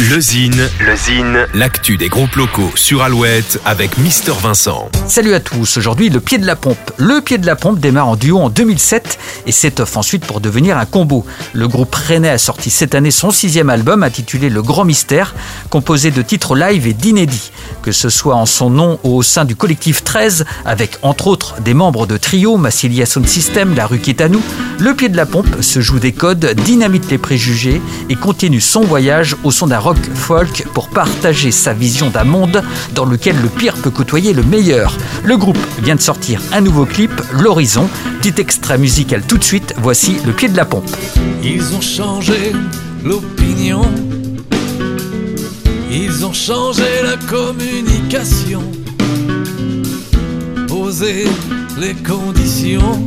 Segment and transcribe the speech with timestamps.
[0.00, 4.88] Le Zine, le Zine, l'actu des groupes locaux sur Alouette avec Mister Vincent.
[5.08, 6.78] Salut à tous, aujourd'hui le pied de la pompe.
[6.98, 10.78] Le pied de la pompe démarre en duo en 2007 et s'étoffe ensuite pour devenir
[10.78, 11.26] un combo.
[11.52, 15.34] Le groupe rennais a sorti cette année son sixième album intitulé Le Grand Mystère,
[15.68, 17.50] composé de titres live et d'inédits.
[17.82, 21.60] Que ce soit en son nom ou au sein du collectif 13, avec entre autres
[21.60, 24.42] des membres de Trio, Massilia Sound System, La Rue qui est à nous,
[24.78, 28.82] le pied de la pompe se joue des codes, dynamite les préjugés et continue son
[28.82, 32.62] voyage au son d'un folk pour partager sa vision d'un monde
[32.94, 34.96] dans lequel le pire peut côtoyer le meilleur.
[35.24, 37.88] Le groupe vient de sortir un nouveau clip, L'Horizon.
[38.20, 40.90] Petit extrait musical tout de suite, voici le pied de la pompe.
[41.42, 42.52] Ils ont changé
[43.04, 43.82] l'opinion.
[45.90, 48.62] Ils ont changé la communication.
[50.66, 51.26] Poser
[51.78, 53.06] les conditions.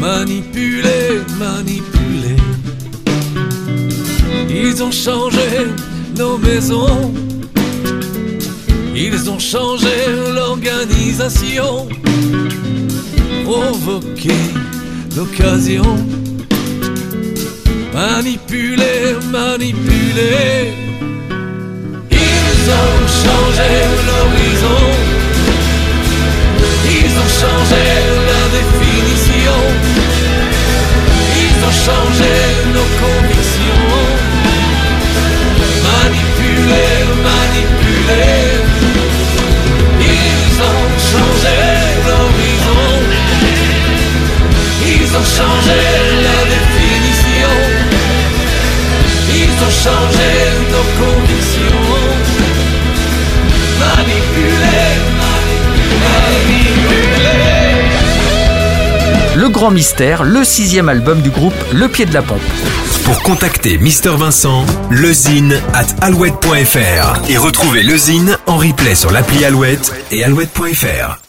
[0.00, 1.97] Manipuler, manipuler.
[4.78, 5.66] Ils ont changé
[6.16, 7.12] nos maisons.
[8.94, 11.88] Ils ont changé l'organisation.
[13.42, 14.36] Provoqué
[15.16, 15.82] l'occasion.
[17.92, 20.74] Manipuler, manipuler.
[22.12, 23.70] Ils ont changé
[24.06, 24.87] l'horizon.
[59.38, 62.40] Le Grand Mystère, le sixième album du groupe Le Pied de la Pompe.
[63.04, 69.44] Pour contacter Mister Vincent, lezine at alouette.fr et retrouver le Zine en replay sur l'appli
[69.44, 71.27] Alouette et alouette.fr.